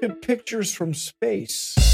[0.00, 1.89] look at pictures from space.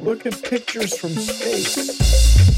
[0.00, 2.51] Look at pictures from space.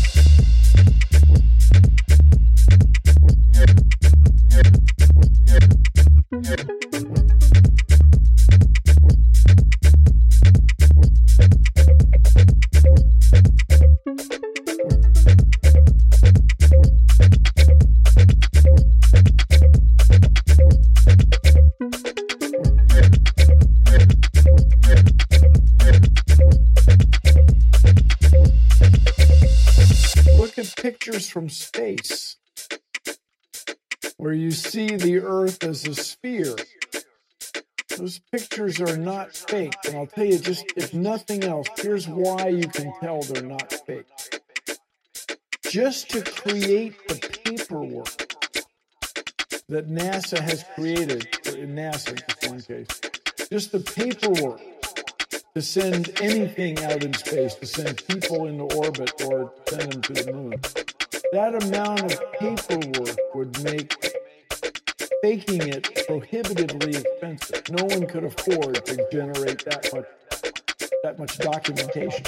[31.28, 32.36] From space
[34.16, 36.56] where you see the Earth as a sphere.
[37.98, 39.74] Those pictures are not fake.
[39.86, 43.72] And I'll tell you just, if nothing else, here's why you can tell they're not
[43.72, 44.06] fake.
[45.64, 48.34] Just to create the paperwork
[49.68, 52.88] that NASA has created, in NASA in one case,
[53.50, 54.60] just the paperwork
[55.54, 60.12] to send anything out in space, to send people into orbit or send them to
[60.12, 60.93] the moon.
[61.32, 63.94] That amount of paperwork would make
[65.22, 67.62] faking it prohibitively expensive.
[67.70, 70.06] No one could afford to generate that much
[71.02, 72.24] that much documentation.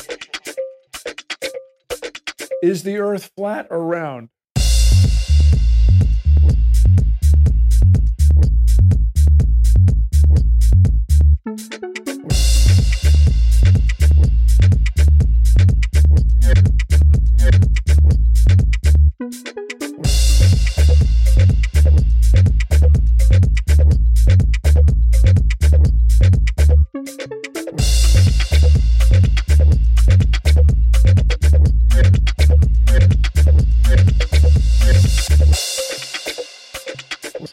[2.62, 4.28] Is the earth flat or round?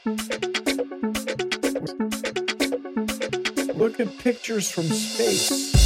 [0.06, 0.20] Look
[4.02, 5.83] at pictures from space.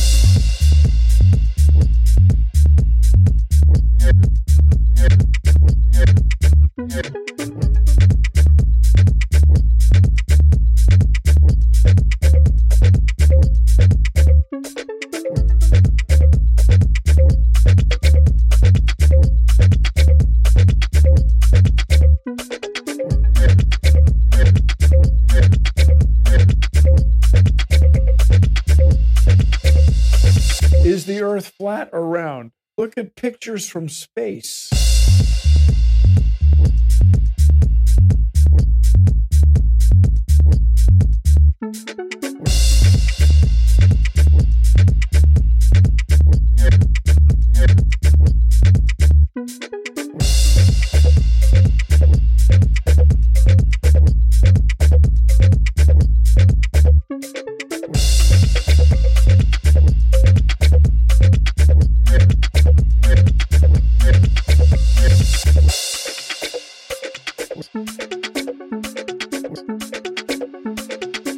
[31.78, 32.52] Earth flat or round?
[32.78, 34.87] Look at pictures from space.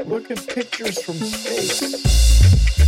[0.09, 2.78] Look at pictures from space.